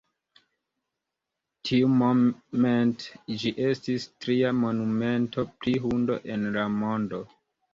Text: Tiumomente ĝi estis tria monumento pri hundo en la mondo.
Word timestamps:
Tiumomente 1.69 3.37
ĝi 3.43 3.53
estis 3.67 4.09
tria 4.25 4.55
monumento 4.63 5.47
pri 5.59 5.77
hundo 5.85 6.19
en 6.37 6.49
la 6.57 6.69
mondo. 6.83 7.23